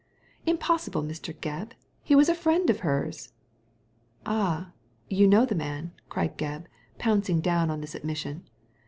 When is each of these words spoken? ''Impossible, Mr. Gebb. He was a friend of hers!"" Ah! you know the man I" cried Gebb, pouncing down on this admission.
''Impossible, 0.47 1.03
Mr. 1.05 1.31
Gebb. 1.31 1.73
He 2.01 2.15
was 2.15 2.27
a 2.27 2.33
friend 2.33 2.71
of 2.71 2.79
hers!"" 2.79 3.33
Ah! 4.25 4.71
you 5.11 5.27
know 5.27 5.45
the 5.45 5.53
man 5.53 5.91
I" 5.95 6.01
cried 6.09 6.39
Gebb, 6.39 6.65
pouncing 6.97 7.39
down 7.39 7.69
on 7.69 7.81
this 7.81 7.93
admission. 7.93 8.47